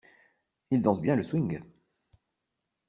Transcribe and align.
Il 0.71 0.81
danse 0.81 0.99
bien 0.99 1.15
le 1.15 1.21
swing. 1.21 1.61